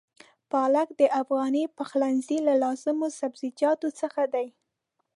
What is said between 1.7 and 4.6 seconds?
پخلنځي له لازمو سبزيجاتو څخه دی.